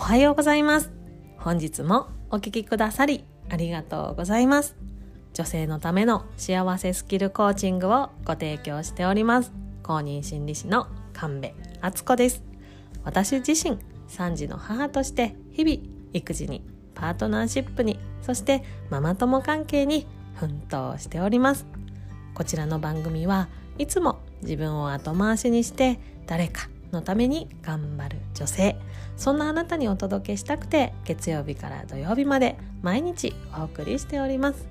[0.00, 0.90] おはようございます。
[1.36, 4.74] 本日もお聞きくださりありがとうございます。
[5.34, 9.52] 女性のための幸せスキルコーチングをご提供しております。
[9.82, 12.42] 公認心理師の神戸敦子です。
[13.04, 13.78] 私自身
[14.08, 16.64] 3児の母として日々育児に
[16.94, 21.66] パートナーシップにそしてママ友関係に奮闘しております。
[22.32, 28.76] こちらの番組はいつも自分を後回しにして誰かのために頑張る女性
[29.16, 34.66] そんなあなたにお届けしたくて月曜日から土曜日まで毎日お送りしております。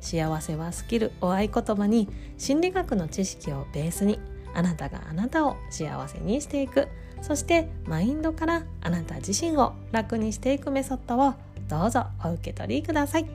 [0.00, 4.20] 幸せはスキルを合言葉に心理学の知識をベースに
[4.54, 6.88] あなたがあなたを幸せにしていく。
[7.22, 11.34] そしてマインドからあなた自身を楽にしていくメソッドを
[11.68, 13.26] どうぞお受け取りください。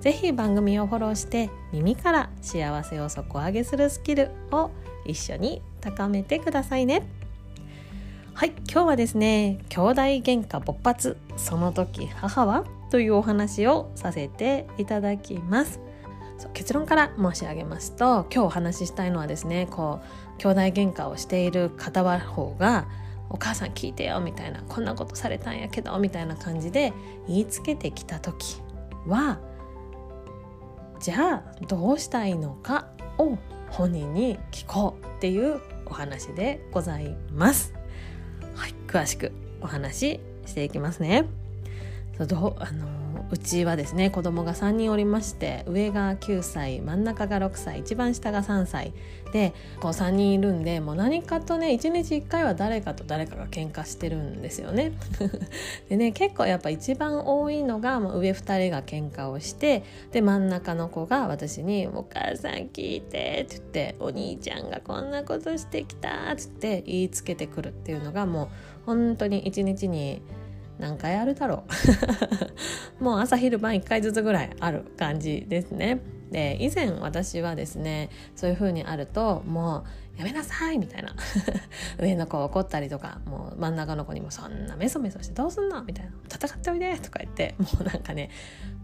[0.00, 4.70] ぜひ番組をフォローして耳から幸せを底上げするスキルを
[5.06, 7.21] 一緒に高めてくださいね。
[8.34, 9.92] はい今日はですね兄弟
[10.22, 12.64] 喧嘩勃発その時母は？
[12.90, 15.80] というお話をさせていただきます
[16.54, 22.88] 結論から申し上げますと今日お話ししたいのはですねこう兄弟喧嘩をしている片方が
[23.30, 26.92] お母さん聞いてよみたいなこんなことされたんやけどみたいな感じで
[27.28, 28.60] 言いつけてきた時
[29.06, 29.40] は
[31.00, 33.38] じゃあどうしたいのかを
[33.70, 37.81] 本人に聞こうっていうお話でございます。
[38.92, 41.24] 詳しくお話ししていきますね。
[42.18, 43.01] どあの
[43.32, 48.92] うちはですね子供が3人おりまして上が9歳真ん中が6歳一番下が3歳
[49.32, 54.92] でこう3人いるんでもう何かとね1日1回は誰かと誰かが喧嘩してるんですよね。
[55.88, 68.48] でね結構やっぱ一番多いのが上2人が喧嘩をしてで真ん中の子が私に「お母さん聞いて」って言って「お兄ちゃんがこんなことしてきた」っつって言いつけてくるっていうのがもう
[68.84, 70.20] 本当に1日に
[70.78, 71.64] 何回あるだろ
[73.00, 73.04] う。
[73.04, 76.00] もう朝昼晩1回ずつぐらいある感じですね。
[76.30, 79.84] で以前私はですねそういう風にあるとも
[80.16, 81.14] うやめなさいみたいな。
[82.00, 85.82] 上の子怒ったりとかもう真ん中の子にもそんなメソメソしてどうすんの？
[85.84, 86.12] みたいな。
[86.28, 88.30] 戦っておいでとか言ってもうなんかね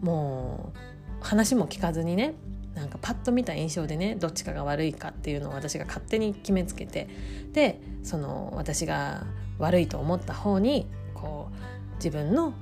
[0.00, 2.34] もう話も聞かずにね
[2.74, 7.08] なんかパッと見た印象でねどっちかが悪いかっていうのを私が勝手に決めつけて
[7.52, 9.24] でその私が
[9.58, 10.86] 悪いと思った方に
[11.26, 12.54] こう自分の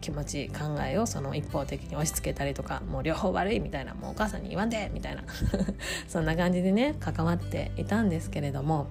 [0.00, 5.22] 気持ち考えをその一方的に押し付けたりとかもう両方悪いみたいなもうお母さんに言わんでみたいな。
[6.08, 8.86] そんな感じでね関わっていたんですけれども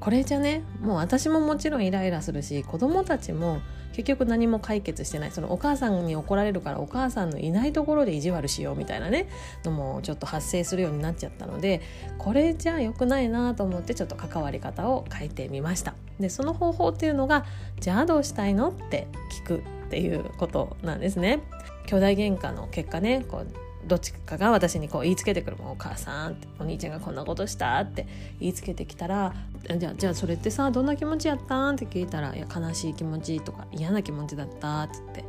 [0.00, 3.60] これじゃねもう私ももちろんイライラするし子供たちも
[3.92, 5.30] 結局何も解決してない。
[5.30, 9.28] そのお母さんに怒られるからお母さんのいないところで意地悪しようみたいなね
[9.64, 11.80] のもちょっと発生するようになっちゃったので
[12.18, 15.94] これじゃ良くないなと思ってちょっと関わり方を変えてみました。
[16.18, 17.46] でその方法っていうのが
[17.78, 19.06] じゃあどうしたいのって
[19.44, 21.40] 聞くっていうことなんですね。
[21.86, 23.46] 兄弟喧嘩の結果ねこう
[23.86, 28.06] どっちかが私にこう言いつけてくるもんお母さんってお兄ちゃんがこんなことしたって
[28.40, 29.34] 言いつけてきたら
[29.78, 31.74] じゃあじゃあそれってさどんな気持ちやったん？
[31.74, 35.24] って聞いたらいや悲しい気持ちとか嫌な気持ちだったって言って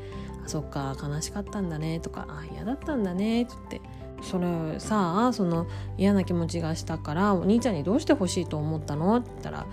[0.46, 3.90] あそっか悲しかったんだねとかあ嫌だったんだねって言って
[4.22, 5.68] それさあその
[5.98, 9.18] 嫌な気持ちがしたからお兄ちゃんにどうしてほしいと思ったの？
[9.18, 9.66] って言ったら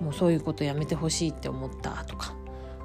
[0.00, 2.34] もうそういうことやめてほしいって思ったとか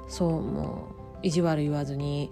[0.08, 0.88] そうも
[1.22, 2.30] う意地悪言わずに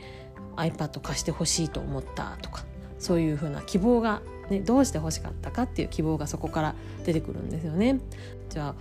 [0.56, 2.64] iPad 貸してほしいと思ったとか。
[3.00, 6.74] そういうふうな希望が、ね、どうして欲しかったかっていう希望がそこから
[7.04, 7.98] 出てくるんですよね。
[8.48, 8.74] じゃあ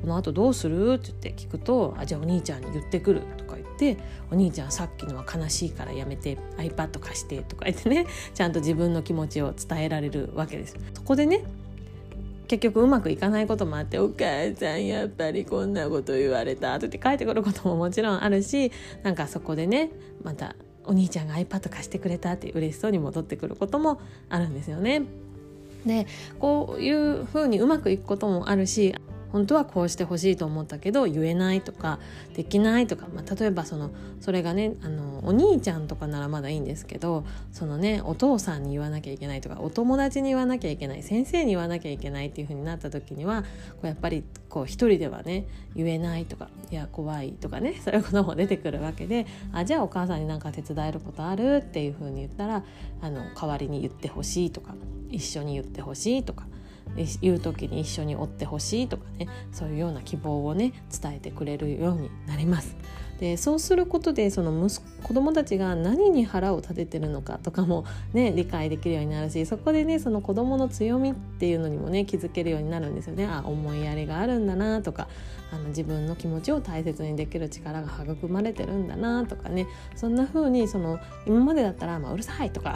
[0.00, 3.96] このあとどうするって言って聞くと「あじゃあお兄ちゃんに言ってくる」とか言って
[4.30, 10.76] 「お兄ちゃんさっきのは悲しいからやめて iPad 貸して」とか言ってねちゃんと自分の気持ちを伝えられるわけです。
[10.94, 11.44] そこでね
[12.46, 18.70] 結局うまくいかないこともあって「お母さんやっぱりこんなこと言われた」って帰ってくることももちろんあるし
[19.02, 19.90] なんかそこでね
[20.22, 20.54] また
[20.86, 25.02] お兄ちゃんが iPad 貸してくれたって嬉しそうに戻ってくることもあるんですよね。
[25.86, 26.06] で
[26.38, 28.94] こういうふうにうまくいくこともあるし
[29.34, 31.98] 本当はこうしてほしいと思ったけど言えないとか
[32.36, 33.90] できないとか、まあ、例えばその
[34.20, 43.48] それがねあのお兄ちゃんとかならまだいいんですけどそのねお父さんに言わなきゃいけないとかお友達に言わなきゃいけない先生に言わなきゃいけないっていう風になった時にはこ
[43.82, 52.62] うやっぱりこう一人ではね言えないとかいや怖いとかね そういうことも出てくるわけであじゃあお母さんに何か手伝えることあるっていう風に言ったら
[53.02, 54.76] あの代わりに言ってほしいとか
[55.10, 56.46] 一緒に言ってほしいとか
[57.20, 62.76] 言う時に一緒に追ってほしいとかねそういうような希望をね伝えてくれるようになります。
[63.18, 73.26] でそうすることでその息子供たちが何に腹を立ててるのかとかも、ね、理解できるようになるしそこでねその子供の強みっていうのにもね気づけるようになるんですよね。
[73.26, 75.08] あ思いやりがあるんだなとか
[75.52, 79.66] あの自分の気持ちを大切にできる力が育まれてるんだなとかね。
[79.94, 82.74] そんな風にその今までだったら、まあ、うるさいとか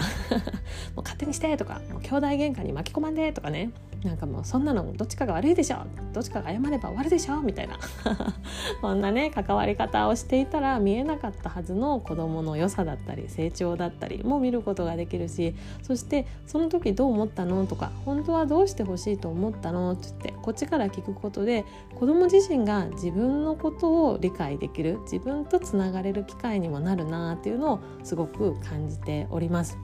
[0.94, 3.70] もう勝手にしてとかもう兄弟喧嘩に巻き込まんでとかね。
[4.04, 5.78] なんかもうそんなのどっちかが悪いでしょ。
[6.12, 7.40] どっちかが謝れば終わるでしょ。
[7.42, 7.78] みたいな。
[8.80, 19.92] こんなね関わり方をしていたら見えなかったはずの子どもの良さだったり成長だったりも見ることができるしそしてその時どう思ったのとか本当はどうしてほしいと思ったの？
[19.92, 21.64] って言ってこっちから聞くことで
[21.98, 29.76] 子ども自身が自分のことを理解できる自分とつながれる機会にもなるなっていうのをすごく感じております。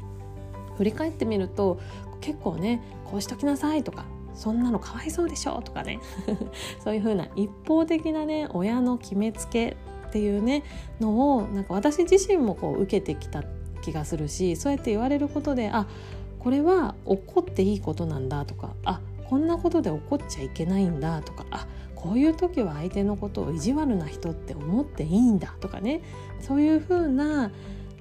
[0.76, 1.78] 振り返ってみると
[2.24, 6.00] 結構ねこうしときなさいとかそんなのかわいそうでしょとかね
[6.82, 9.76] そういう風な一方的なね親の決めつけ
[10.08, 10.62] っていうね
[11.00, 13.44] のをなんか私自身もこう受けてきた
[13.82, 15.86] 気がするしそうやって言われることであ
[16.38, 26.02] これは怒っていいことなんだとかあこんなことで怒っちゃいけないんだとかあこういう時は相手のことを意地悪な人って思っていいんだとかね
[26.40, 27.50] そういう風な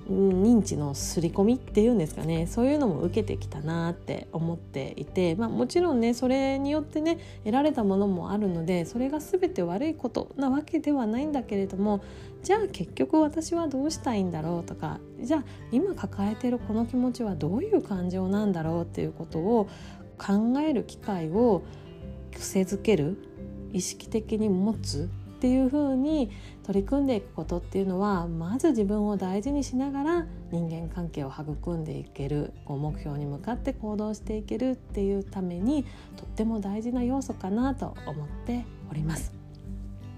[0.09, 2.47] 認知の刷り込みっていうんですかね。
[2.47, 12.03] そういうのも受けてきたなって思っていて、まあ、もちろんねそれによってね得られたものもあるのでそれが全て悪いことなわけではないんだけれども
[12.43, 19.69] じゃあ結局私はどうしたいんだろうとかじゃあ今抱えてるこの気持ちはどういう感情なんだろうっていうことを
[20.17, 21.63] 考える機会を
[22.35, 23.17] 癖づける
[23.71, 25.09] 意識的に持つ
[25.43, 26.31] っていう風に
[26.65, 35.83] 取り組んでいくことっていうのはまず自分を大事にしながら人間関係を育んでいけるこう目標に向かって行動していけるっていうために
[36.15, 39.33] とっても大事な要素かなと思っております。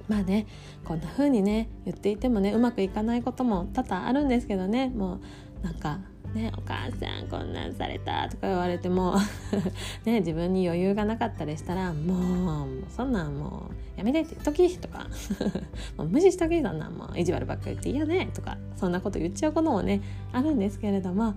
[0.08, 0.46] まあね
[0.84, 5.22] こんな風にね言っていてもねうまくいかないことも多々あるんですけどねも
[5.64, 6.02] うなんか
[6.36, 9.16] ね、お母さんこんなんされたとか言われても
[10.04, 15.08] ね、自分に余裕がなかったりしたらもうそんなんもうやめてって言っときとか
[15.98, 20.02] もう無視しときそんなんもう意地悪ばっかり言って嫌ねとかそんなこと言っちゃうこともね
[20.34, 21.34] あるんですけれどもま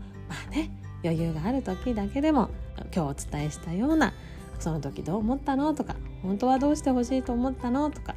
[0.48, 0.70] あね
[1.04, 2.50] 余裕がある時だけでも
[2.92, 4.12] 今日お伝えしたような
[4.58, 8.16] その時どう思ったのとか本当はどうしてほしいと思ったのとか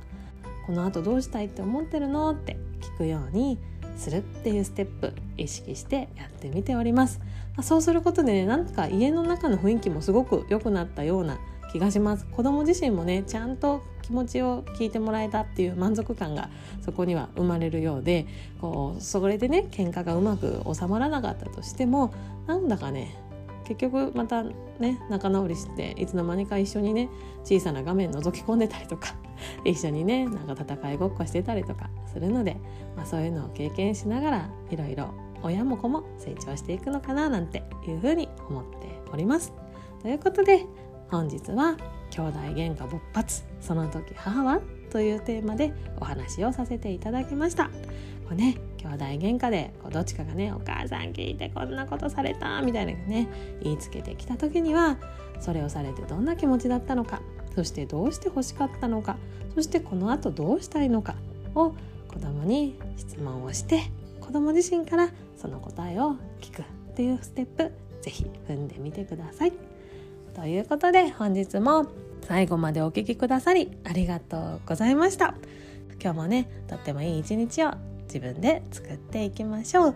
[0.66, 3.60] このあとどうしたいって思ってるのって聞くように
[4.02, 11.40] するっていうステップ意識してやってみております、まあ、そうすることでねなんか家の中の雰囲気もすごく良くなったような
[11.72, 12.26] 気がします。
[12.26, 16.50] 子供自身もねちゃんと気持ちを聞いてもらえたっていう満足感が
[16.82, 18.28] そこには生まれるようで
[18.60, 22.14] こうそれでね喧嘩がうまく収まらなかったとしても
[22.46, 23.16] なんだかね
[23.76, 27.10] 結局またね仲直りしていつの間にか一緒にね
[27.44, 29.16] 小さな画面覗き込んでたりとか
[29.64, 32.58] 一緒にねなんか戦いごっこしてたりとかするので、
[32.98, 35.14] まあ、そういうのを経験しながらいろいろ
[35.44, 39.54] 親も子も成長していくのかななんていうふうに思っております。
[40.02, 40.66] ということで
[41.10, 41.78] 本日は
[42.12, 47.66] 「兄弟喧嘩勃発その時母は?」というテーマでお話をさせていただきました。
[47.66, 47.72] こ
[48.32, 53.28] うね兄弟喧嘩でこうどっちかがね「お母さん聞いてこんなことされた」みたいなね
[53.62, 54.98] 言いつけてきた時には
[55.40, 57.22] それをされてどんな気持ちだったのか
[57.56, 59.18] そしてどうして欲しかったのか
[59.54, 61.16] そしてこのあとどうしたいのか
[61.56, 61.74] を
[62.08, 63.82] 子供に質問をして
[64.20, 66.66] 子供自身からその答えを聞くっ
[66.96, 67.72] ていうステップ
[68.02, 69.71] 是非踏んでみてください。
[70.36, 71.88] ということで本日も
[72.22, 75.36] 最後までお聴きくださりありがとうございました。
[76.02, 79.96] 今日もねとってもいい一日を自分で作っていきましょう。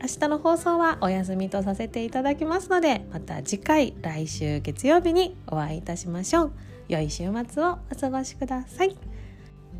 [0.00, 6.52] 明日の放送はお休みとさせていただきますのでまた次回来週月曜日にお会いいたしましょう
[6.88, 8.96] 良い週末をお過ごしください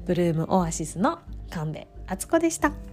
[0.06, 1.18] ブルームオアシスの
[1.50, 2.91] 神戸敦子でした。